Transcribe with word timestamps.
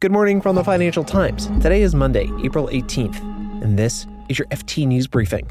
Good 0.00 0.12
morning 0.12 0.40
from 0.40 0.56
the 0.56 0.64
Financial 0.64 1.04
Times. 1.04 1.48
Today 1.60 1.82
is 1.82 1.94
Monday, 1.94 2.30
April 2.42 2.68
18th, 2.68 3.20
and 3.62 3.78
this 3.78 4.06
is 4.30 4.38
your 4.38 4.48
FT 4.48 4.86
News 4.86 5.06
Briefing. 5.06 5.46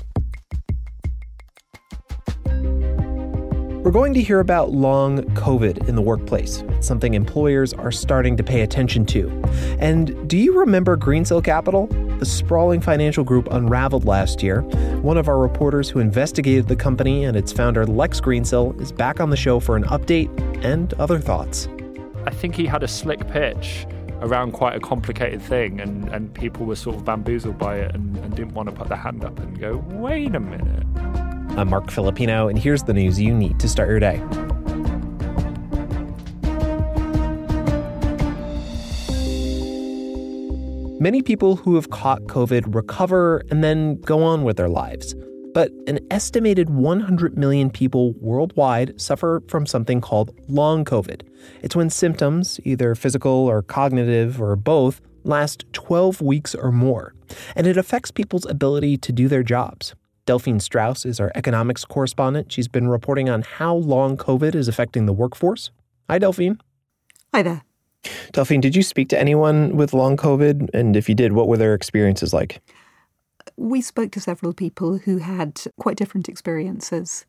We're 3.83 3.91
going 3.91 4.15
to 4.15 4.23
hear 4.23 4.39
about 4.39 4.71
long 4.71 5.19
COVID 5.35 5.87
in 5.87 5.93
the 5.93 6.01
workplace. 6.01 6.63
It's 6.69 6.87
something 6.87 7.13
employers 7.13 7.73
are 7.73 7.91
starting 7.91 8.35
to 8.37 8.43
pay 8.43 8.61
attention 8.61 9.05
to. 9.05 9.29
And 9.77 10.27
do 10.27 10.35
you 10.35 10.57
remember 10.57 10.97
Greensill 10.97 11.43
Capital? 11.43 11.85
The 12.17 12.25
sprawling 12.25 12.81
financial 12.81 13.23
group 13.23 13.47
unraveled 13.51 14.05
last 14.05 14.41
year. 14.41 14.61
One 15.01 15.19
of 15.19 15.27
our 15.27 15.37
reporters 15.37 15.91
who 15.91 15.99
investigated 15.99 16.67
the 16.67 16.75
company 16.75 17.23
and 17.23 17.37
its 17.37 17.51
founder, 17.51 17.85
Lex 17.85 18.19
Greensill, 18.19 18.81
is 18.81 18.91
back 18.91 19.19
on 19.19 19.29
the 19.29 19.37
show 19.37 19.59
for 19.59 19.75
an 19.75 19.83
update 19.83 20.35
and 20.65 20.91
other 20.95 21.19
thoughts. 21.19 21.67
I 22.25 22.31
think 22.31 22.55
he 22.55 22.65
had 22.65 22.81
a 22.81 22.87
slick 22.87 23.27
pitch 23.27 23.85
around 24.21 24.51
quite 24.51 24.75
a 24.75 24.79
complicated 24.79 25.41
thing, 25.41 25.79
and, 25.79 26.09
and 26.09 26.33
people 26.33 26.65
were 26.65 26.75
sort 26.75 26.95
of 26.95 27.05
bamboozled 27.05 27.57
by 27.57 27.77
it 27.77 27.95
and, 27.95 28.17
and 28.17 28.35
didn't 28.35 28.53
want 28.53 28.69
to 28.69 28.75
put 28.75 28.87
their 28.87 28.97
hand 28.97 29.23
up 29.23 29.39
and 29.39 29.59
go, 29.59 29.83
wait 29.89 30.35
a 30.35 30.39
minute. 30.39 30.85
I'm 31.57 31.69
Marc 31.69 31.89
Filippino, 31.91 32.47
and 32.47 32.57
here's 32.57 32.83
the 32.83 32.93
news 32.93 33.19
you 33.19 33.33
need 33.33 33.59
to 33.59 33.67
start 33.67 33.89
your 33.89 33.99
day. 33.99 34.21
Many 41.01 41.21
people 41.21 41.55
who 41.55 41.75
have 41.75 41.89
caught 41.91 42.23
COVID 42.23 42.75
recover 42.75 43.41
and 43.49 43.63
then 43.63 44.01
go 44.01 44.21
on 44.21 44.43
with 44.43 44.57
their 44.57 44.67
lives. 44.67 45.15
But 45.53 45.71
an 45.87 45.99
estimated 46.11 46.69
100 46.69 47.37
million 47.37 47.69
people 47.69 48.13
worldwide 48.13 48.99
suffer 49.01 49.41
from 49.47 49.65
something 49.65 49.99
called 49.99 50.35
long 50.47 50.85
COVID. 50.85 51.21
It's 51.61 51.75
when 51.75 51.89
symptoms, 51.89 52.59
either 52.63 52.93
physical 52.95 53.31
or 53.31 53.63
cognitive 53.63 54.41
or 54.41 54.55
both, 54.55 55.01
last 55.23 55.65
12 55.73 56.21
weeks 56.21 56.53
or 56.55 56.71
more, 56.71 57.13
and 57.55 57.67
it 57.67 57.77
affects 57.77 58.11
people's 58.11 58.45
ability 58.45 58.97
to 58.97 59.11
do 59.11 59.27
their 59.27 59.43
jobs. 59.43 59.95
Delphine 60.25 60.59
Strauss 60.59 61.05
is 61.05 61.19
our 61.19 61.31
economics 61.33 61.83
correspondent. 61.85 62.51
She's 62.51 62.67
been 62.67 62.87
reporting 62.87 63.29
on 63.29 63.41
how 63.41 63.73
long 63.73 64.15
COVID 64.17 64.53
is 64.53 64.67
affecting 64.67 65.07
the 65.07 65.13
workforce. 65.13 65.71
Hi, 66.09 66.19
Delphine. 66.19 66.59
Hi 67.33 67.41
there. 67.41 67.63
Delphine, 68.31 68.61
did 68.61 68.75
you 68.75 68.83
speak 68.83 69.09
to 69.09 69.19
anyone 69.19 69.75
with 69.75 69.93
long 69.93 70.15
COVID? 70.17 70.69
And 70.73 70.95
if 70.95 71.09
you 71.09 71.15
did, 71.15 71.33
what 71.33 71.47
were 71.47 71.57
their 71.57 71.73
experiences 71.73 72.33
like? 72.33 72.61
We 73.59 73.81
spoke 73.81 74.11
to 74.11 74.21
several 74.21 74.53
people 74.53 74.99
who 74.99 75.17
had 75.17 75.61
quite 75.77 75.97
different 75.97 76.29
experiences. 76.29 77.25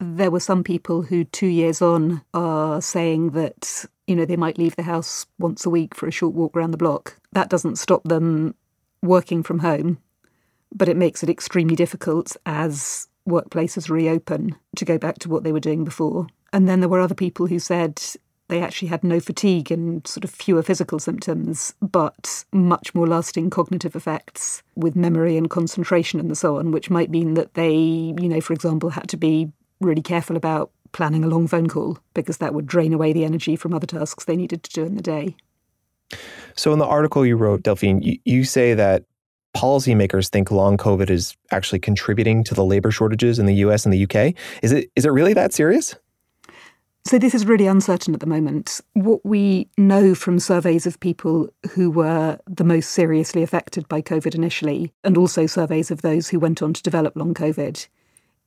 There 0.00 0.30
were 0.30 0.40
some 0.40 0.64
people 0.64 1.02
who, 1.02 1.24
two 1.24 1.46
years 1.46 1.82
on, 1.82 2.22
are 2.32 2.80
saying 2.80 3.32
that, 3.32 3.84
you 4.06 4.16
know, 4.16 4.24
they 4.24 4.36
might 4.36 4.56
leave 4.56 4.76
the 4.76 4.82
house 4.82 5.26
once 5.38 5.66
a 5.66 5.70
week 5.70 5.94
for 5.94 6.08
a 6.08 6.10
short 6.10 6.32
walk 6.32 6.56
around 6.56 6.70
the 6.70 6.78
block. 6.78 7.18
That 7.32 7.50
doesn't 7.50 7.76
stop 7.76 8.02
them 8.04 8.54
working 9.02 9.42
from 9.42 9.58
home, 9.58 9.98
but 10.74 10.88
it 10.88 10.96
makes 10.96 11.22
it 11.22 11.28
extremely 11.28 11.76
difficult 11.76 12.34
as 12.46 13.06
workplaces 13.28 13.90
reopen 13.90 14.56
to 14.76 14.86
go 14.86 14.96
back 14.96 15.18
to 15.18 15.28
what 15.28 15.44
they 15.44 15.52
were 15.52 15.60
doing 15.60 15.84
before. 15.84 16.28
And 16.54 16.66
then 16.66 16.80
there 16.80 16.88
were 16.88 17.00
other 17.00 17.14
people 17.14 17.46
who 17.46 17.58
said 17.58 18.00
they 18.48 18.60
actually 18.60 18.88
had 18.88 19.02
no 19.02 19.20
fatigue 19.20 19.70
and 19.70 20.06
sort 20.06 20.24
of 20.24 20.30
fewer 20.30 20.62
physical 20.62 20.98
symptoms, 20.98 21.74
but 21.80 22.44
much 22.52 22.94
more 22.94 23.06
lasting 23.06 23.50
cognitive 23.50 23.96
effects 23.96 24.62
with 24.76 24.94
memory 24.94 25.36
and 25.36 25.48
concentration 25.48 26.20
and 26.20 26.36
so 26.36 26.58
on, 26.58 26.70
which 26.70 26.90
might 26.90 27.10
mean 27.10 27.34
that 27.34 27.54
they, 27.54 27.74
you 27.74 28.28
know, 28.28 28.40
for 28.40 28.52
example, 28.52 28.90
had 28.90 29.08
to 29.08 29.16
be 29.16 29.50
really 29.80 30.02
careful 30.02 30.36
about 30.36 30.70
planning 30.92 31.24
a 31.24 31.28
long 31.28 31.46
phone 31.46 31.68
call 31.68 31.98
because 32.12 32.38
that 32.38 32.54
would 32.54 32.66
drain 32.66 32.92
away 32.92 33.12
the 33.12 33.24
energy 33.24 33.56
from 33.56 33.74
other 33.74 33.86
tasks 33.86 34.24
they 34.24 34.36
needed 34.36 34.62
to 34.62 34.70
do 34.70 34.84
in 34.84 34.96
the 34.96 35.02
day. 35.02 35.36
So, 36.54 36.72
in 36.72 36.78
the 36.78 36.86
article 36.86 37.26
you 37.26 37.36
wrote, 37.36 37.62
Delphine, 37.62 38.02
you, 38.02 38.18
you 38.24 38.44
say 38.44 38.74
that 38.74 39.04
policymakers 39.56 40.28
think 40.28 40.50
long 40.50 40.76
COVID 40.76 41.10
is 41.10 41.36
actually 41.50 41.78
contributing 41.78 42.44
to 42.44 42.54
the 42.54 42.64
labor 42.64 42.90
shortages 42.90 43.38
in 43.38 43.46
the 43.46 43.54
US 43.56 43.84
and 43.84 43.92
the 43.92 44.04
UK. 44.04 44.34
Is 44.62 44.72
it 44.72 44.90
is 44.96 45.06
it 45.06 45.10
really 45.10 45.32
that 45.32 45.52
serious? 45.52 45.96
So, 47.06 47.18
this 47.18 47.34
is 47.34 47.44
really 47.44 47.66
uncertain 47.66 48.14
at 48.14 48.20
the 48.20 48.26
moment. 48.26 48.80
What 48.94 49.22
we 49.26 49.68
know 49.76 50.14
from 50.14 50.38
surveys 50.38 50.86
of 50.86 50.98
people 51.00 51.50
who 51.72 51.90
were 51.90 52.38
the 52.46 52.64
most 52.64 52.92
seriously 52.92 53.42
affected 53.42 53.86
by 53.88 54.00
COVID 54.00 54.34
initially, 54.34 54.90
and 55.04 55.18
also 55.18 55.46
surveys 55.46 55.90
of 55.90 56.00
those 56.00 56.28
who 56.28 56.40
went 56.40 56.62
on 56.62 56.72
to 56.72 56.82
develop 56.82 57.14
long 57.14 57.34
COVID, 57.34 57.86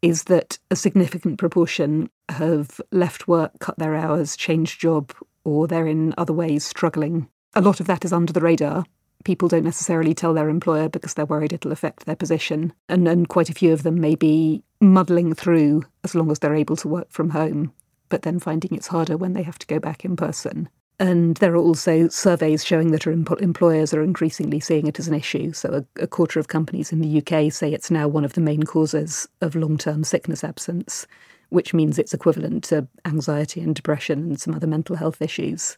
is 0.01 0.23
that 0.23 0.57
a 0.72 0.75
significant 0.75 1.38
proportion 1.38 2.09
have 2.29 2.81
left 2.91 3.28
work, 3.28 3.51
cut 3.59 3.78
their 3.78 3.94
hours, 3.94 4.35
changed 4.35 4.81
job, 4.81 5.13
or 5.44 5.67
they're 5.67 5.85
in 5.85 6.16
other 6.17 6.34
ways 6.34 6.66
struggling. 6.66 7.29
A 7.53 7.62
lot 7.62 7.79
of 7.79 7.85
that 7.85 8.06
is 8.06 8.12
under 8.12 8.34
the 8.34 8.41
radar. 8.41 8.85
People 9.23 9.50
don't 9.50 9.66
necessarily 9.66 10.16
tell 10.16 10.34
their 10.34 10.50
employer 10.50 10.90
because 10.90 11.13
they're 11.13 11.28
worried 11.28 11.53
it'll 11.53 11.72
affect 11.72 12.07
their 12.07 12.16
position. 12.16 12.73
And, 12.90 13.29
quite 13.29 13.51
a 13.51 13.53
few 13.53 13.72
of 13.72 13.84
them 13.84 14.01
may 14.01 14.16
be 14.16 14.63
muddling 14.81 15.35
through 15.35 15.84
as 16.03 16.16
long 16.16 16.31
as 16.31 16.40
they're 16.40 16.56
able 16.56 16.75
to 16.78 16.88
work 16.88 17.12
from 17.12 17.29
home 17.29 17.72
but 18.09 18.22
then 18.23 18.40
finding 18.40 18.73
it's 18.73 18.88
harder 18.88 19.18
when 19.18 19.34
they 19.34 19.44
have 19.44 19.59
to 19.59 19.68
go 19.68 19.79
back 19.79 20.06
in 20.06 20.16
person. 20.16 20.69
And 21.00 21.38
there 21.38 21.53
are 21.53 21.57
also 21.57 22.07
surveys 22.07 22.66
showing 22.66 22.91
that 22.91 23.06
employers 23.06 23.94
are 23.94 24.01
increasingly 24.01 24.59
seeing 24.59 24.88
it 24.88 24.97
as 24.97 25.07
an 25.07 25.13
issue. 25.13 25.53
So, 25.53 25.85
a, 26.00 26.03
a, 26.03 26.07
quarter 26.07 26.40
of 26.40 26.47
companies 26.47 26.91
in 26.91 27.01
the 27.01 27.19
UK 27.19 27.53
say 27.53 27.72
it's 27.72 27.91
now 27.91 28.07
one 28.07 28.25
of 28.25 28.34
the 28.34 28.41
main 28.41 28.63
causes 28.63 29.28
of 29.41 29.56
long 29.56 29.78
term 29.78 30.03
sickness 30.03 30.44
absence, 30.44 31.06
which 31.50 31.72
means 31.72 32.00
it's 32.00 32.16
equivalent 32.16 32.63
to 32.66 32.88
anxiety 33.06 33.62
and 33.62 33.75
depression 33.75 34.19
and 34.19 34.41
some 34.41 34.56
other 34.56 34.66
mental 34.66 34.96
health 34.96 35.22
issues. 35.22 35.78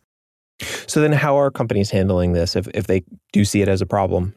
So, 0.87 1.01
then 1.01 1.11
how 1.11 1.37
are 1.37 1.51
companies 1.51 1.91
handling 1.91 2.31
this 2.31 2.55
if, 2.55 2.69
if 2.73 2.87
they 2.87 3.03
do 3.33 3.43
see 3.43 3.61
it 3.61 3.67
as 3.67 3.81
a 3.81 3.85
problem? 3.85 4.33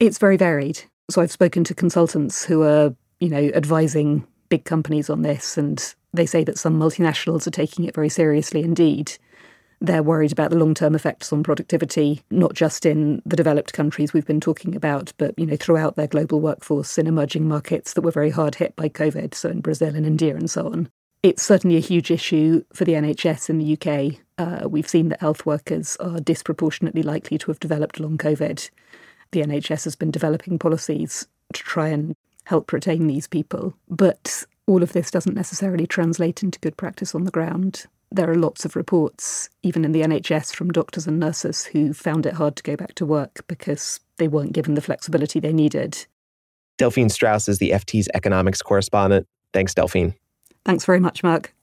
It's 0.00 0.18
very 0.18 0.38
varied. 0.38 0.80
So, 1.10 1.20
I've 1.20 1.32
spoken 1.32 1.64
to 1.64 1.74
consultants 1.74 2.46
who 2.46 2.62
are, 2.62 2.94
you 3.20 3.28
know, 3.28 3.50
advising 3.54 4.26
big 4.48 4.64
companies 4.64 5.10
on 5.10 5.20
this 5.20 5.58
and 5.58 5.94
they 6.12 6.26
say 6.26 6.44
that 6.44 6.58
some 6.58 6.78
multinationals 6.78 7.46
are 7.46 7.50
taking 7.52 7.84
it 7.84 7.94
very 7.94 8.08
seriously 8.08 8.62
indeed. 8.62 9.16
They're 9.80 10.02
worried 10.02 10.32
about 10.32 10.50
the 10.50 10.58
long-term 10.58 10.94
effects 10.94 11.32
on 11.32 11.44
productivity, 11.44 12.22
not 12.30 12.54
just 12.54 12.84
in 12.84 13.22
the 13.24 13.36
developed 13.36 13.72
countries 13.72 14.12
we've 14.12 14.26
been 14.26 14.40
talking 14.40 14.74
about, 14.74 15.12
but 15.18 15.38
you 15.38 15.46
know 15.46 15.56
throughout 15.56 15.94
their 15.94 16.08
global 16.08 16.40
workforce 16.40 16.98
in 16.98 17.06
emerging 17.06 17.46
markets 17.46 17.92
that 17.92 18.02
were 18.02 18.10
very 18.10 18.30
hard 18.30 18.56
hit 18.56 18.74
by 18.74 18.88
COVID, 18.88 19.34
so 19.34 19.48
in 19.48 19.60
Brazil 19.60 19.94
and 19.94 20.04
India 20.06 20.34
and 20.34 20.50
so 20.50 20.66
on. 20.66 20.88
It's 21.22 21.42
certainly 21.42 21.76
a 21.76 21.80
huge 21.80 22.10
issue 22.10 22.64
for 22.72 22.84
the 22.84 22.92
NHS 22.92 23.50
in 23.50 23.58
the 23.58 23.74
UK. 23.76 24.20
Uh, 24.38 24.68
we've 24.68 24.88
seen 24.88 25.08
that 25.08 25.20
health 25.20 25.46
workers 25.46 25.96
are 25.98 26.20
disproportionately 26.20 27.02
likely 27.02 27.38
to 27.38 27.50
have 27.50 27.60
developed 27.60 28.00
long 28.00 28.18
COVID. 28.18 28.70
The 29.32 29.42
NHS 29.42 29.84
has 29.84 29.96
been 29.96 30.10
developing 30.10 30.58
policies 30.58 31.26
to 31.52 31.62
try 31.62 31.88
and 31.88 32.14
help 32.44 32.72
retain 32.72 33.06
these 33.06 33.26
people, 33.26 33.74
but 33.88 34.44
all 34.68 34.82
of 34.82 34.92
this 34.92 35.10
doesn't 35.10 35.34
necessarily 35.34 35.86
translate 35.86 36.42
into 36.42 36.60
good 36.60 36.76
practice 36.76 37.14
on 37.14 37.24
the 37.24 37.30
ground. 37.30 37.86
There 38.12 38.30
are 38.30 38.36
lots 38.36 38.64
of 38.64 38.76
reports, 38.76 39.48
even 39.62 39.84
in 39.84 39.92
the 39.92 40.02
NHS, 40.02 40.54
from 40.54 40.70
doctors 40.70 41.06
and 41.06 41.18
nurses 41.18 41.64
who 41.64 41.94
found 41.94 42.26
it 42.26 42.34
hard 42.34 42.54
to 42.56 42.62
go 42.62 42.76
back 42.76 42.94
to 42.96 43.06
work 43.06 43.44
because 43.48 44.00
they 44.18 44.28
weren't 44.28 44.52
given 44.52 44.74
the 44.74 44.82
flexibility 44.82 45.40
they 45.40 45.52
needed. 45.52 46.06
Delphine 46.76 47.08
Strauss 47.08 47.48
is 47.48 47.58
the 47.58 47.70
FT's 47.70 48.08
economics 48.14 48.62
correspondent. 48.62 49.26
Thanks, 49.52 49.74
Delphine. 49.74 50.14
Thanks 50.64 50.84
very 50.84 51.00
much, 51.00 51.22
Marc. 51.22 51.54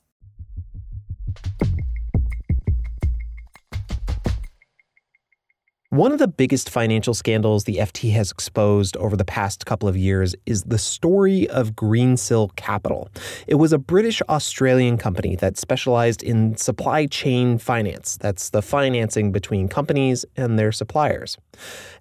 One 5.96 6.12
of 6.12 6.20
the 6.20 6.28
biggest 6.28 6.70
financial 6.70 7.14
scandals 7.14 7.64
the 7.64 7.78
FT 7.78 8.12
has 8.12 8.30
exposed 8.30 8.98
over 8.98 9.16
the 9.16 9.24
past 9.24 9.66
couple 9.66 9.88
of 9.88 9.96
years 9.96 10.36
is 10.46 10.64
the 10.64 10.78
story 10.78 11.48
of 11.48 11.72
Greensill 11.72 12.54
Capital. 12.58 13.08
It 13.48 13.56
was 13.56 13.72
a 13.72 13.78
British 13.78 14.22
Australian 14.28 14.98
company 14.98 15.38
that 15.38 15.58
specialized 15.58 16.22
in 16.22 16.58
supply 16.58 17.06
chain 17.06 17.58
finance. 17.60 18.18
That's 18.18 18.50
the 18.50 18.62
financing 18.62 19.32
between 19.32 19.70
companies 19.70 20.26
and 20.36 20.60
their 20.60 20.74
suppliers. 20.74 21.38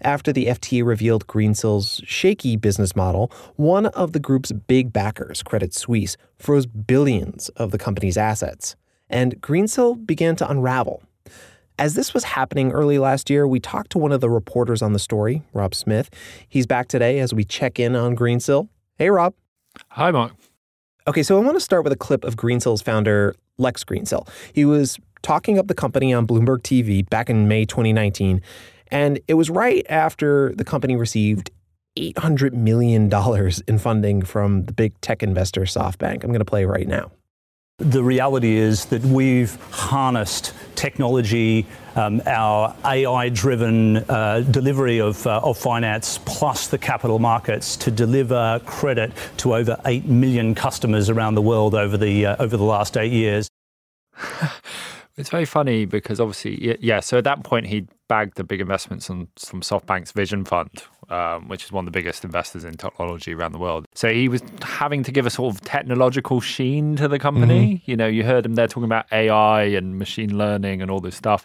After 0.00 0.32
the 0.32 0.46
FT 0.46 0.84
revealed 0.84 1.28
Greensill's 1.28 2.00
shaky 2.04 2.56
business 2.56 2.96
model, 2.96 3.30
one 3.54 3.86
of 3.86 4.12
the 4.12 4.18
group's 4.18 4.50
big 4.50 4.92
backers, 4.92 5.40
Credit 5.40 5.72
Suisse, 5.72 6.16
froze 6.36 6.66
billions 6.66 7.48
of 7.50 7.70
the 7.70 7.78
company's 7.78 8.16
assets. 8.16 8.74
And 9.08 9.40
Greensill 9.40 10.04
began 10.04 10.34
to 10.34 10.50
unravel. 10.50 11.04
As 11.76 11.94
this 11.94 12.14
was 12.14 12.22
happening 12.22 12.70
early 12.70 12.98
last 12.98 13.28
year, 13.28 13.48
we 13.48 13.58
talked 13.58 13.90
to 13.90 13.98
one 13.98 14.12
of 14.12 14.20
the 14.20 14.30
reporters 14.30 14.80
on 14.80 14.92
the 14.92 14.98
story, 15.00 15.42
Rob 15.52 15.74
Smith. 15.74 16.08
He's 16.48 16.66
back 16.66 16.86
today 16.86 17.18
as 17.18 17.34
we 17.34 17.42
check 17.42 17.80
in 17.80 17.96
on 17.96 18.14
Greensill. 18.14 18.68
Hey, 18.96 19.10
Rob. 19.10 19.34
Hi, 19.90 20.12
Mark. 20.12 20.32
Okay, 21.08 21.24
so 21.24 21.36
I 21.36 21.44
want 21.44 21.56
to 21.56 21.60
start 21.60 21.82
with 21.82 21.92
a 21.92 21.96
clip 21.96 22.22
of 22.22 22.36
Greensill's 22.36 22.80
founder, 22.80 23.34
Lex 23.58 23.82
Greensill. 23.82 24.28
He 24.52 24.64
was 24.64 24.98
talking 25.22 25.58
up 25.58 25.66
the 25.66 25.74
company 25.74 26.14
on 26.14 26.28
Bloomberg 26.28 26.62
TV 26.62 27.08
back 27.10 27.28
in 27.28 27.48
May 27.48 27.64
2019, 27.64 28.40
and 28.88 29.18
it 29.26 29.34
was 29.34 29.50
right 29.50 29.84
after 29.88 30.54
the 30.54 30.64
company 30.64 30.94
received 30.94 31.50
$800 31.96 32.52
million 32.52 33.10
in 33.66 33.78
funding 33.78 34.22
from 34.22 34.64
the 34.66 34.72
big 34.72 35.00
tech 35.00 35.24
investor 35.24 35.62
SoftBank. 35.62 36.22
I'm 36.22 36.30
going 36.30 36.38
to 36.38 36.44
play 36.44 36.66
right 36.66 36.86
now. 36.86 37.10
The 37.78 38.04
reality 38.04 38.56
is 38.56 38.84
that 38.86 39.02
we've 39.02 39.56
harnessed 39.72 40.54
technology, 40.76 41.66
um, 41.96 42.22
our 42.24 42.72
AI 42.84 43.30
driven 43.30 43.96
uh, 43.96 44.44
delivery 44.48 45.00
of, 45.00 45.26
uh, 45.26 45.40
of 45.42 45.58
finance, 45.58 46.20
plus 46.24 46.68
the 46.68 46.78
capital 46.78 47.18
markets 47.18 47.76
to 47.78 47.90
deliver 47.90 48.60
credit 48.64 49.10
to 49.38 49.56
over 49.56 49.76
8 49.86 50.04
million 50.06 50.54
customers 50.54 51.10
around 51.10 51.34
the 51.34 51.42
world 51.42 51.74
over 51.74 51.96
the, 51.96 52.26
uh, 52.26 52.36
over 52.38 52.56
the 52.56 52.62
last 52.62 52.96
eight 52.96 53.12
years. 53.12 53.48
It's 55.16 55.30
very 55.30 55.44
funny 55.44 55.84
because 55.84 56.18
obviously, 56.18 56.76
yeah. 56.80 56.98
So 56.98 57.18
at 57.18 57.22
that 57.24 57.44
point, 57.44 57.66
he 57.66 57.86
bagged 58.08 58.36
the 58.36 58.42
big 58.42 58.60
investments 58.60 59.08
on, 59.08 59.28
from 59.38 59.60
SoftBank's 59.60 60.10
Vision 60.10 60.44
Fund, 60.44 60.82
um, 61.08 61.48
which 61.48 61.64
is 61.64 61.72
one 61.72 61.86
of 61.86 61.92
the 61.92 61.96
biggest 61.96 62.24
investors 62.24 62.64
in 62.64 62.74
technology 62.74 63.34
around 63.34 63.52
the 63.52 63.58
world. 63.58 63.86
So 63.94 64.12
he 64.12 64.28
was 64.28 64.42
having 64.62 65.02
to 65.04 65.12
give 65.12 65.26
a 65.26 65.30
sort 65.30 65.54
of 65.54 65.60
technological 65.62 66.40
sheen 66.40 66.96
to 66.96 67.08
the 67.08 67.18
company. 67.18 67.76
Mm-hmm. 67.76 67.90
You 67.90 67.96
know, 67.96 68.06
you 68.06 68.24
heard 68.24 68.46
him 68.46 68.54
there 68.54 68.68
talking 68.68 68.84
about 68.84 69.06
AI 69.12 69.64
and 69.64 69.98
machine 69.98 70.36
learning 70.36 70.82
and 70.82 70.90
all 70.90 71.00
this 71.00 71.16
stuff. 71.16 71.44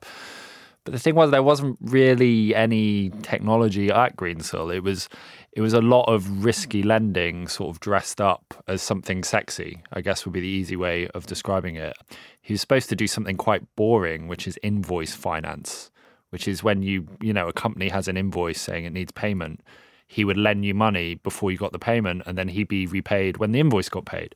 But 0.86 0.94
the 0.94 1.00
thing 1.00 1.16
was, 1.16 1.32
there 1.32 1.44
wasn't 1.44 1.78
really 1.82 2.56
any 2.56 3.12
technology 3.22 3.92
at 3.92 4.16
Greensill. 4.16 4.74
It 4.74 4.80
was 4.80 5.10
it 5.52 5.62
was 5.62 5.74
a 5.74 5.82
lot 5.82 6.04
of 6.04 6.46
risky 6.46 6.84
lending, 6.84 7.48
sort 7.48 7.76
of 7.76 7.80
dressed 7.80 8.22
up 8.22 8.64
as 8.68 8.82
something 8.82 9.24
sexy. 9.24 9.82
I 9.92 10.02
guess 10.02 10.26
would 10.26 10.34
be 10.34 10.40
the 10.40 10.48
easy 10.48 10.76
way 10.76 11.08
of 11.10 11.26
describing 11.26 11.76
it. 11.76 11.96
He 12.42 12.54
was 12.54 12.62
supposed 12.62 12.90
to 12.90 12.96
do 12.96 13.08
something 13.08 13.36
quite 13.38 13.64
boring, 13.76 14.28
which 14.28 14.48
is 14.48 14.58
invoice 14.64 15.14
finance, 15.14 15.92
which 16.30 16.48
is 16.48 16.64
when 16.64 16.84
you 16.84 17.08
you 17.22 17.34
know 17.34 17.48
a 17.48 17.54
company 17.54 17.90
has 17.90 18.08
an 18.08 18.18
invoice 18.18 18.62
saying 18.62 18.86
it 18.86 18.94
needs 18.94 19.12
payment. 19.12 19.62
He 20.08 20.26
would 20.26 20.38
lend 20.38 20.66
you 20.66 20.74
money 20.74 21.16
before 21.16 21.52
you 21.52 21.58
got 21.58 21.72
the 21.72 21.80
payment, 21.80 22.24
and 22.26 22.38
then 22.38 22.48
he'd 22.48 22.68
be 22.68 22.88
repaid 22.88 23.38
when 23.38 23.52
the 23.52 23.60
invoice 23.60 23.90
got 23.90 24.06
paid. 24.06 24.36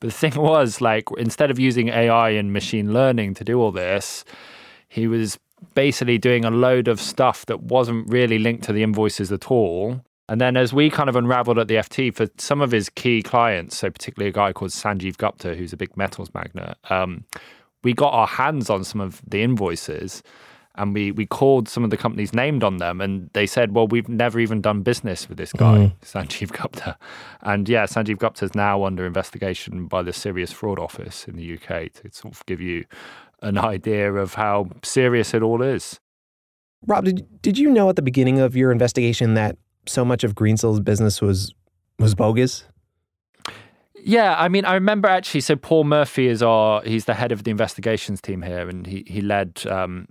But 0.00 0.10
the 0.10 0.16
thing 0.30 0.40
was, 0.40 0.80
like, 0.80 1.08
instead 1.18 1.50
of 1.50 1.58
using 1.58 1.88
AI 1.88 2.30
and 2.30 2.52
machine 2.52 2.92
learning 2.92 3.34
to 3.34 3.44
do 3.44 3.60
all 3.60 3.72
this, 3.72 4.24
he 4.88 5.06
was 5.06 5.38
basically 5.74 6.18
doing 6.18 6.44
a 6.44 6.50
load 6.50 6.88
of 6.88 7.00
stuff 7.00 7.46
that 7.46 7.62
wasn't 7.64 8.08
really 8.10 8.38
linked 8.38 8.64
to 8.64 8.72
the 8.72 8.82
invoices 8.82 9.32
at 9.32 9.50
all. 9.50 10.00
And 10.28 10.40
then 10.40 10.56
as 10.56 10.72
we 10.72 10.90
kind 10.90 11.08
of 11.08 11.16
unraveled 11.16 11.58
at 11.58 11.68
the 11.68 11.76
FT 11.76 12.14
for 12.14 12.26
some 12.36 12.60
of 12.60 12.72
his 12.72 12.88
key 12.88 13.22
clients, 13.22 13.76
so 13.76 13.90
particularly 13.90 14.30
a 14.30 14.32
guy 14.32 14.52
called 14.52 14.72
Sanjeev 14.72 15.18
Gupta, 15.18 15.54
who's 15.54 15.72
a 15.72 15.76
big 15.76 15.96
metals 15.96 16.30
magnate, 16.34 16.76
um, 16.90 17.24
we 17.84 17.92
got 17.92 18.12
our 18.12 18.26
hands 18.26 18.68
on 18.68 18.82
some 18.82 19.00
of 19.00 19.22
the 19.26 19.42
invoices 19.42 20.22
and 20.76 20.94
we, 20.94 21.10
we 21.10 21.26
called 21.26 21.68
some 21.68 21.84
of 21.84 21.90
the 21.90 21.96
companies 21.96 22.32
named 22.32 22.62
on 22.62 22.76
them 22.76 23.00
and 23.00 23.30
they 23.32 23.46
said, 23.46 23.74
well, 23.74 23.86
we've 23.86 24.08
never 24.08 24.38
even 24.38 24.60
done 24.60 24.82
business 24.82 25.28
with 25.28 25.38
this 25.38 25.52
guy, 25.52 25.76
mm. 25.76 25.92
Sanjeev 26.02 26.52
Gupta. 26.52 26.98
And 27.42 27.68
yeah, 27.68 27.84
Sanjeev 27.84 28.18
Gupta 28.18 28.44
is 28.44 28.54
now 28.54 28.84
under 28.84 29.06
investigation 29.06 29.86
by 29.86 30.02
the 30.02 30.12
Serious 30.12 30.52
Fraud 30.52 30.78
Office 30.78 31.26
in 31.26 31.36
the 31.36 31.54
UK 31.54 31.92
to 31.94 32.10
sort 32.12 32.34
of 32.34 32.44
give 32.46 32.60
you 32.60 32.84
an 33.42 33.58
idea 33.58 34.12
of 34.12 34.34
how 34.34 34.68
serious 34.82 35.34
it 35.34 35.42
all 35.42 35.62
is. 35.62 36.00
Rob, 36.86 37.04
did, 37.04 37.42
did 37.42 37.58
you 37.58 37.70
know 37.70 37.88
at 37.88 37.96
the 37.96 38.02
beginning 38.02 38.38
of 38.38 38.54
your 38.54 38.70
investigation 38.70 39.34
that 39.34 39.56
so 39.86 40.04
much 40.04 40.24
of 40.24 40.34
Greensill's 40.34 40.80
business 40.80 41.20
was 41.20 41.54
was 41.98 42.14
bogus? 42.14 42.64
Yeah, 43.94 44.36
I 44.38 44.48
mean, 44.48 44.64
I 44.64 44.74
remember 44.74 45.08
actually. 45.08 45.40
So 45.40 45.56
Paul 45.56 45.84
Murphy 45.84 46.28
is 46.28 46.42
our 46.42 46.82
he's 46.82 47.06
the 47.06 47.14
head 47.14 47.32
of 47.32 47.44
the 47.44 47.50
investigations 47.50 48.20
team 48.20 48.42
here, 48.42 48.68
and 48.68 48.86
he 48.86 49.04
he 49.06 49.20
led. 49.20 49.66
Um, 49.66 50.06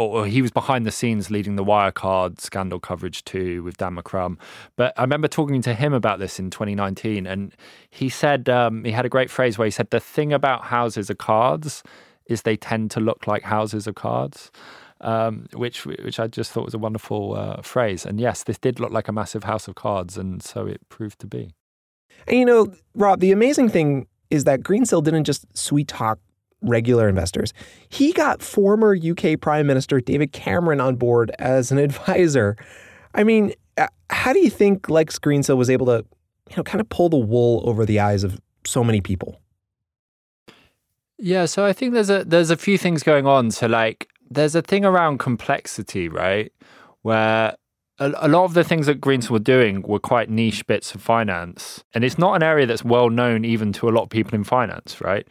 or 0.00 0.26
he 0.26 0.42
was 0.42 0.50
behind 0.50 0.86
the 0.86 0.90
scenes 0.90 1.30
leading 1.30 1.56
the 1.56 1.64
Wirecard 1.64 2.40
scandal 2.40 2.80
coverage 2.80 3.24
too 3.24 3.62
with 3.62 3.76
Dan 3.76 3.96
McCrum. 3.96 4.38
But 4.76 4.94
I 4.96 5.02
remember 5.02 5.28
talking 5.28 5.60
to 5.62 5.74
him 5.74 5.92
about 5.92 6.18
this 6.18 6.38
in 6.38 6.50
2019, 6.50 7.26
and 7.26 7.54
he 7.90 8.08
said 8.08 8.48
um, 8.48 8.84
he 8.84 8.92
had 8.92 9.04
a 9.04 9.08
great 9.08 9.30
phrase 9.30 9.58
where 9.58 9.66
he 9.66 9.70
said, 9.70 9.90
"The 9.90 10.00
thing 10.00 10.32
about 10.32 10.64
houses 10.64 11.10
of 11.10 11.18
cards 11.18 11.82
is 12.26 12.42
they 12.42 12.56
tend 12.56 12.90
to 12.92 13.00
look 13.00 13.26
like 13.26 13.42
houses 13.42 13.86
of 13.86 13.94
cards." 13.94 14.50
Um, 15.02 15.46
which 15.54 15.86
which 15.86 16.20
I 16.20 16.26
just 16.26 16.52
thought 16.52 16.66
was 16.66 16.74
a 16.74 16.78
wonderful 16.78 17.34
uh, 17.34 17.62
phrase. 17.62 18.04
And 18.04 18.20
yes, 18.20 18.44
this 18.44 18.58
did 18.58 18.80
look 18.80 18.92
like 18.92 19.08
a 19.08 19.12
massive 19.12 19.44
house 19.44 19.66
of 19.66 19.74
cards, 19.74 20.16
and 20.18 20.42
so 20.42 20.66
it 20.66 20.80
proved 20.88 21.18
to 21.20 21.26
be. 21.26 21.54
And 22.26 22.38
you 22.38 22.44
know, 22.44 22.72
Rob, 22.94 23.20
the 23.20 23.32
amazing 23.32 23.70
thing 23.70 24.06
is 24.30 24.44
that 24.44 24.60
Greensill 24.60 25.02
didn't 25.02 25.24
just 25.24 25.44
sweet 25.56 25.88
talk 25.88 26.18
regular 26.62 27.08
investors. 27.08 27.52
He 27.88 28.12
got 28.12 28.42
former 28.42 28.96
UK 28.96 29.40
Prime 29.40 29.66
Minister 29.66 30.00
David 30.00 30.32
Cameron 30.32 30.80
on 30.80 30.96
board 30.96 31.30
as 31.38 31.72
an 31.72 31.78
advisor. 31.88 32.56
I 33.14 33.24
mean, 33.24 33.52
uh, 33.76 33.88
how 34.10 34.32
do 34.32 34.40
you 34.40 34.50
think 34.50 34.88
Lex 34.88 35.18
Greensill 35.18 35.56
was 35.56 35.70
able 35.70 35.86
to, 35.86 36.04
you 36.50 36.56
know, 36.56 36.62
kind 36.62 36.80
of 36.80 36.88
pull 36.88 37.08
the 37.08 37.16
wool 37.16 37.62
over 37.64 37.84
the 37.84 38.00
eyes 38.00 38.24
of 38.24 38.40
so 38.66 38.84
many 38.84 39.00
people? 39.00 39.40
Yeah, 41.18 41.44
so 41.44 41.66
I 41.66 41.72
think 41.74 41.92
there's 41.92 42.08
a 42.08 42.24
there's 42.24 42.50
a 42.50 42.56
few 42.56 42.78
things 42.78 43.02
going 43.02 43.26
on. 43.26 43.50
So 43.50 43.66
like 43.66 44.08
there's 44.30 44.54
a 44.54 44.62
thing 44.62 44.84
around 44.86 45.18
complexity, 45.18 46.08
right? 46.08 46.50
Where 47.02 47.54
a, 48.00 48.28
lot 48.28 48.44
of 48.44 48.54
the 48.54 48.64
things 48.64 48.86
that 48.86 49.00
Greens 49.00 49.30
were 49.30 49.38
doing 49.38 49.82
were 49.82 49.98
quite 49.98 50.30
niche 50.30 50.66
bits 50.66 50.94
of 50.94 51.02
finance. 51.02 51.84
And 51.94 52.02
it's 52.02 52.16
not 52.16 52.34
an 52.34 52.42
area 52.42 52.64
that's 52.64 52.82
well 52.82 53.10
known 53.10 53.44
even 53.44 53.72
to 53.74 53.88
a 53.88 53.90
lot 53.90 54.04
of 54.04 54.08
people 54.08 54.34
in 54.34 54.42
finance, 54.42 55.00
right? 55.02 55.28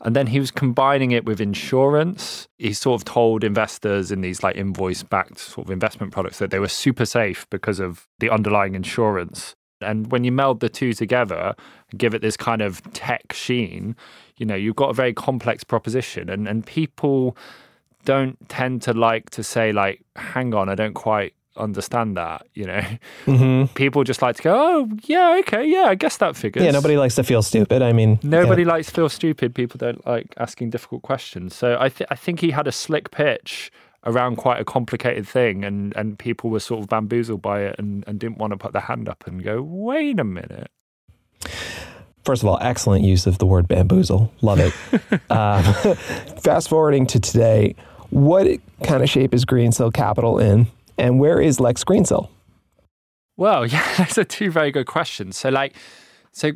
And 0.00 0.14
then 0.14 0.28
he 0.28 0.38
was 0.38 0.52
combining 0.52 1.10
it 1.10 1.24
with 1.24 1.40
insurance. 1.40 2.46
He 2.58 2.72
sort 2.72 3.00
of 3.00 3.04
told 3.04 3.42
investors 3.42 4.12
in 4.12 4.20
these 4.20 4.42
like 4.42 4.56
invoice 4.56 5.02
backed 5.02 5.38
sort 5.38 5.66
of 5.66 5.72
investment 5.72 6.12
products 6.12 6.38
that 6.38 6.52
they 6.52 6.60
were 6.60 6.68
super 6.68 7.04
safe 7.04 7.44
because 7.50 7.80
of 7.80 8.06
the 8.20 8.30
underlying 8.30 8.76
insurance. 8.76 9.56
And 9.80 10.12
when 10.12 10.22
you 10.22 10.30
meld 10.30 10.60
the 10.60 10.68
two 10.68 10.92
together 10.92 11.54
give 11.96 12.14
it 12.14 12.22
this 12.22 12.36
kind 12.36 12.62
of 12.62 12.80
tech 12.92 13.32
sheen, 13.32 13.96
you 14.36 14.46
know, 14.46 14.54
you've 14.54 14.76
got 14.76 14.90
a 14.90 14.94
very 14.94 15.12
complex 15.12 15.64
proposition. 15.64 16.30
And, 16.30 16.46
and 16.46 16.64
people 16.64 17.36
don't 18.04 18.48
tend 18.48 18.82
to 18.82 18.92
like 18.92 19.30
to 19.30 19.44
say 19.44 19.70
like 19.70 20.02
hang 20.16 20.52
on 20.54 20.68
i 20.68 20.74
don't 20.74 20.94
quite 20.94 21.34
understand 21.56 22.16
that 22.16 22.46
you 22.54 22.64
know 22.64 22.80
mm-hmm. 23.26 23.72
people 23.74 24.04
just 24.04 24.22
like 24.22 24.36
to 24.36 24.42
go 24.42 24.54
oh 24.54 24.88
yeah 25.04 25.36
okay 25.38 25.66
yeah 25.66 25.84
i 25.84 25.94
guess 25.94 26.16
that 26.16 26.34
figures 26.34 26.64
yeah 26.64 26.70
nobody 26.70 26.96
likes 26.96 27.14
to 27.14 27.22
feel 27.22 27.42
stupid 27.42 27.82
i 27.82 27.92
mean 27.92 28.18
nobody 28.22 28.62
yeah. 28.62 28.68
likes 28.68 28.86
to 28.86 28.92
feel 28.92 29.08
stupid 29.08 29.54
people 29.54 29.76
don't 29.76 30.06
like 30.06 30.32
asking 30.38 30.70
difficult 30.70 31.02
questions 31.02 31.54
so 31.54 31.76
i 31.78 31.88
th- 31.88 32.08
i 32.10 32.14
think 32.14 32.40
he 32.40 32.50
had 32.50 32.66
a 32.66 32.72
slick 32.72 33.10
pitch 33.10 33.70
around 34.04 34.36
quite 34.36 34.60
a 34.60 34.64
complicated 34.64 35.28
thing 35.28 35.64
and 35.64 35.94
and 35.94 36.18
people 36.18 36.48
were 36.48 36.60
sort 36.60 36.80
of 36.82 36.88
bamboozled 36.88 37.42
by 37.42 37.60
it 37.60 37.76
and, 37.78 38.02
and 38.06 38.18
didn't 38.18 38.38
want 38.38 38.50
to 38.50 38.56
put 38.56 38.72
their 38.72 38.82
hand 38.82 39.08
up 39.08 39.26
and 39.26 39.44
go 39.44 39.62
wait 39.62 40.18
a 40.18 40.24
minute 40.24 40.70
First 42.24 42.44
of 42.44 42.48
all, 42.48 42.58
excellent 42.60 43.04
use 43.04 43.26
of 43.26 43.38
the 43.38 43.46
word 43.46 43.66
bamboozle. 43.66 44.32
Love 44.42 44.60
it. 44.60 44.72
um, 45.30 45.64
fast 46.40 46.68
forwarding 46.68 47.04
to 47.08 47.18
today, 47.18 47.74
what 48.10 48.46
kind 48.84 49.02
of 49.02 49.10
shape 49.10 49.34
is 49.34 49.44
Greensill 49.44 49.92
Capital 49.92 50.38
in, 50.38 50.68
and 50.98 51.18
where 51.18 51.40
is 51.40 51.60
Lex 51.60 51.84
Greensill? 51.84 52.28
Well, 53.36 53.66
yeah, 53.66 53.96
those 53.96 54.18
are 54.18 54.24
two 54.24 54.50
very 54.50 54.70
good 54.70 54.86
questions. 54.86 55.36
So, 55.36 55.48
like, 55.48 55.74
so 56.32 56.52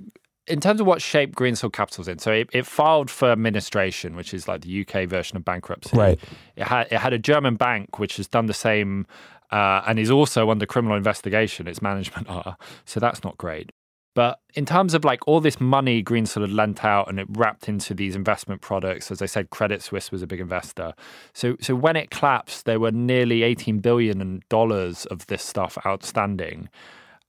in 0.46 0.61
terms 0.61 0.80
of 0.80 0.87
what 0.87 1.02
shape 1.02 1.34
Greensill 1.34 1.72
Capital's 1.72 2.08
in, 2.08 2.18
so 2.18 2.32
it, 2.32 2.49
it, 2.52 2.66
filed 2.66 3.11
for 3.11 3.30
administration, 3.30 4.16
which 4.16 4.32
is 4.32 4.46
like 4.46 4.62
the 4.62 4.87
UK 4.87 5.08
version 5.08 5.37
of 5.37 5.44
bankruptcy. 5.44 5.96
Right. 5.96 6.20
It 6.56 6.64
had 6.64 6.87
it 6.90 6.99
had 6.99 7.12
a 7.12 7.18
German 7.18 7.56
bank 7.56 7.99
which 7.99 8.16
has 8.16 8.26
done 8.28 8.46
the 8.46 8.54
same. 8.54 9.06
Uh, 9.52 9.80
and 9.87 10.00
is 10.00 10.11
also 10.11 10.50
under 10.50 10.66
criminal 10.66 10.96
investigation. 10.96 11.68
Its 11.68 11.80
management 11.80 12.28
are 12.28 12.56
so 12.84 12.99
that's 12.99 13.22
not 13.22 13.38
great. 13.38 13.70
But 14.16 14.40
in 14.54 14.64
terms 14.64 14.94
of 14.94 15.04
like 15.04 15.28
all 15.28 15.42
this 15.42 15.61
money 15.61 16.02
Greensill 16.02 16.40
had 16.40 16.50
lent 16.50 16.87
out 16.87 17.06
and 17.11 17.20
it 17.20 17.26
wrapped 17.28 17.68
into 17.68 17.92
these 17.92 18.16
investment 18.16 18.62
products, 18.62 19.11
as 19.11 19.20
I 19.20 19.26
said, 19.26 19.50
Credit 19.50 19.82
Suisse 19.82 20.11
was 20.11 20.23
a 20.23 20.26
big 20.26 20.40
investor. 20.40 20.94
So 21.35 21.58
so 21.61 21.75
when 21.75 21.96
it 21.96 22.08
collapsed, 22.08 22.64
there 22.64 22.80
were 22.80 22.90
nearly 22.90 23.42
18 23.42 23.80
billion 23.80 24.42
dollars 24.49 25.04
of 25.06 25.26
this 25.26 25.42
stuff 25.42 25.76
outstanding. 25.85 26.70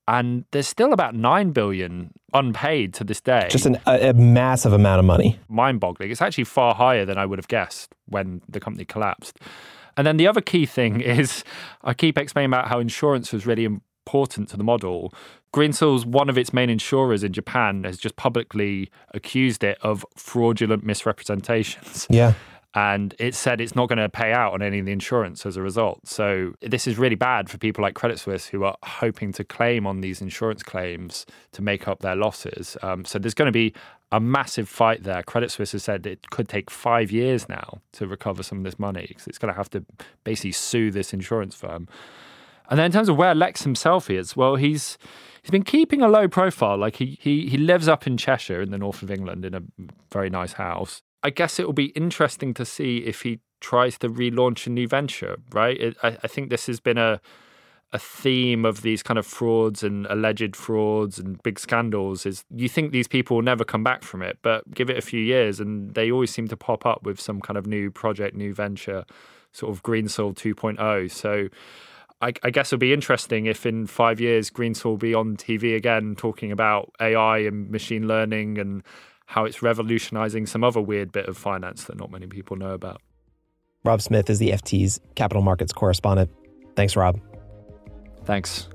And 0.07 0.45
there's 0.51 0.67
still 0.69 0.93
about 0.93 1.13
9 1.13 1.51
billion 1.51 2.13
unpaid 2.33 2.93
to 2.93 3.03
this 3.03 3.19
day. 3.19 3.49
Just 3.51 3.65
an, 3.65 3.77
a, 3.85 4.11
a 4.11 4.13
massive 4.13 4.71
amount 4.71 4.99
of 4.99 5.05
money. 5.05 5.37
Mind 5.49 5.81
boggling. 5.81 6.09
It's 6.09 6.21
actually 6.21 6.45
far 6.45 6.73
higher 6.73 7.03
than 7.03 7.17
I 7.17 7.25
would 7.25 7.37
have 7.37 7.49
guessed 7.49 7.93
when 8.05 8.41
the 8.47 8.61
company 8.61 8.85
collapsed. 8.85 9.37
And 9.97 10.07
then 10.07 10.15
the 10.15 10.25
other 10.25 10.39
key 10.39 10.65
thing 10.65 11.01
is 11.17 11.43
I 11.83 11.93
keep 11.93 12.17
explaining 12.17 12.51
about 12.51 12.69
how 12.69 12.79
insurance 12.79 13.33
was 13.33 13.45
really 13.45 13.67
important 14.07 14.47
to 14.49 14.57
the 14.57 14.63
model. 14.63 15.13
Greensill's 15.53 16.05
one 16.05 16.29
of 16.29 16.37
its 16.37 16.53
main 16.53 16.69
insurers 16.69 17.23
in 17.23 17.33
Japan 17.33 17.83
has 17.83 17.97
just 17.97 18.15
publicly 18.15 18.89
accused 19.13 19.63
it 19.63 19.77
of 19.81 20.05
fraudulent 20.15 20.83
misrepresentations. 20.85 22.07
Yeah. 22.09 22.33
And 22.73 23.15
it 23.17 23.33
said 23.33 23.59
it's 23.59 23.75
not 23.75 23.89
going 23.89 23.97
to 23.97 24.07
pay 24.07 24.31
out 24.31 24.53
on 24.53 24.61
any 24.61 24.79
of 24.79 24.85
the 24.85 24.91
insurance 24.91 25.45
as 25.45 25.57
a 25.57 25.61
result. 25.61 26.07
So 26.07 26.53
this 26.61 26.85
is 26.85 26.97
really 26.97 27.15
bad 27.15 27.49
for 27.49 27.57
people 27.57 27.81
like 27.81 27.95
Credit 27.95 28.19
Suisse 28.19 28.45
who 28.45 28.63
are 28.63 28.77
hoping 28.83 29.33
to 29.33 29.43
claim 29.43 29.87
on 29.87 30.01
these 30.01 30.21
insurance 30.21 30.63
claims 30.63 31.25
to 31.53 31.61
make 31.61 31.87
up 31.87 31.99
their 31.99 32.15
losses. 32.15 32.77
Um, 32.83 33.03
so 33.03 33.19
there's 33.19 33.33
going 33.33 33.47
to 33.47 33.51
be 33.51 33.73
a 34.11 34.19
massive 34.19 34.69
fight 34.69 35.03
there. 35.03 35.23
Credit 35.23 35.49
Suisse 35.49 35.71
has 35.73 35.83
said 35.83 36.05
it 36.05 36.29
could 36.29 36.47
take 36.47 36.69
five 36.69 37.11
years 37.11 37.49
now 37.49 37.81
to 37.93 38.07
recover 38.07 38.43
some 38.43 38.59
of 38.59 38.63
this 38.63 38.77
money 38.79 39.05
because 39.09 39.27
it's 39.27 39.39
going 39.39 39.51
to 39.51 39.57
have 39.57 39.69
to 39.71 39.83
basically 40.23 40.53
sue 40.53 40.91
this 40.91 41.13
insurance 41.13 41.55
firm. 41.55 41.87
And 42.69 42.77
then 42.77 42.87
in 42.87 42.91
terms 42.91 43.09
of 43.09 43.17
where 43.17 43.33
Lex 43.33 43.63
himself 43.63 44.09
is, 44.09 44.35
well, 44.35 44.55
he's 44.55 44.97
he's 45.41 45.51
been 45.51 45.63
keeping 45.63 46.01
a 46.01 46.07
low 46.07 46.27
profile. 46.27 46.77
Like 46.77 46.97
he 46.97 47.17
he 47.21 47.47
he 47.47 47.57
lives 47.57 47.87
up 47.87 48.05
in 48.07 48.17
Cheshire 48.17 48.61
in 48.61 48.71
the 48.71 48.77
north 48.77 49.01
of 49.01 49.11
England 49.11 49.45
in 49.45 49.53
a 49.53 49.61
very 50.11 50.29
nice 50.29 50.53
house. 50.53 51.01
I 51.23 51.29
guess 51.29 51.59
it 51.59 51.65
will 51.65 51.73
be 51.73 51.87
interesting 51.87 52.53
to 52.55 52.65
see 52.65 52.99
if 52.99 53.21
he 53.23 53.39
tries 53.59 53.97
to 53.99 54.09
relaunch 54.09 54.67
a 54.67 54.69
new 54.69 54.87
venture. 54.87 55.37
Right? 55.51 55.79
It, 55.79 55.97
I, 56.03 56.17
I 56.23 56.27
think 56.27 56.49
this 56.49 56.67
has 56.67 56.79
been 56.79 56.97
a 56.97 57.21
a 57.93 57.99
theme 57.99 58.65
of 58.65 58.81
these 58.81 59.01
kind 59.01 59.17
of 59.17 59.25
frauds 59.25 59.81
and 59.81 60.05
alleged 60.07 60.55
frauds 60.57 61.17
and 61.17 61.41
big 61.41 61.57
scandals 61.57 62.25
is 62.25 62.43
you 62.53 62.67
think 62.67 62.91
these 62.91 63.07
people 63.07 63.37
will 63.37 63.43
never 63.43 63.63
come 63.63 63.83
back 63.83 64.03
from 64.03 64.21
it, 64.21 64.37
but 64.41 64.69
give 64.73 64.89
it 64.89 64.97
a 64.97 65.01
few 65.01 65.21
years 65.21 65.61
and 65.61 65.93
they 65.93 66.11
always 66.11 66.29
seem 66.29 66.49
to 66.49 66.57
pop 66.57 66.85
up 66.85 67.03
with 67.03 67.19
some 67.19 67.39
kind 67.39 67.57
of 67.57 67.65
new 67.65 67.89
project, 67.89 68.35
new 68.35 68.53
venture, 68.53 69.05
sort 69.53 69.71
of 69.71 69.83
Greensill 69.83 70.35
2.0. 70.35 71.09
So 71.09 71.47
I, 72.21 72.33
I, 72.43 72.49
guess 72.49 72.69
it'll 72.69 72.79
be 72.79 72.93
interesting 72.93 73.45
if 73.45 73.65
in 73.65 73.85
five 73.85 74.19
years 74.19 74.49
Greensill 74.49 74.85
will 74.85 74.97
be 74.97 75.13
on 75.13 75.37
TV 75.37 75.75
again 75.75 76.15
talking 76.15 76.51
about 76.51 76.91
AI 76.99 77.39
and 77.39 77.69
machine 77.69 78.07
learning 78.07 78.57
and 78.57 78.83
how 79.27 79.45
it's 79.45 79.61
revolutionizing 79.61 80.47
some 80.47 80.63
other 80.63 80.81
weird 80.81 81.11
bit 81.11 81.27
of 81.27 81.37
finance 81.37 81.83
that 81.85 81.97
not 81.97 82.09
many 82.09 82.25
people 82.25 82.57
know 82.57 82.71
about. 82.71 83.01
Rob 83.83 84.01
Smith 84.01 84.29
is 84.29 84.39
the 84.39 84.51
FT's 84.51 84.99
capital 85.15 85.43
markets 85.43 85.71
correspondent. 85.71 86.31
Thanks, 86.75 86.95
Rob. 86.95 87.19
Thanks. 88.25 88.67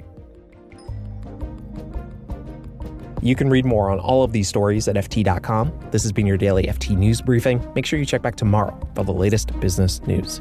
You 3.23 3.37
can 3.37 3.51
read 3.51 3.65
more 3.65 3.91
on 3.91 4.01
all 4.01 4.25
of 4.25 4.33
these 4.33 4.49
stories 4.49 4.89
at 4.89 4.97
FT.com. 4.97 5.73
This 5.91 6.03
has 6.03 6.13
been 6.13 6.27
your 6.27 6.37
daily 6.37 6.65
FT 6.65 6.97
News 6.97 7.21
Briefing. 7.21 7.65
Make 7.75 7.87
sure 7.87 7.99
you 7.99 8.05
check 8.05 8.23
back 8.23 8.37
tomorrow 8.37 8.79
for 8.95 9.05
the 9.05 9.13
latest 9.13 9.59
business 9.61 10.01
news. 10.07 10.41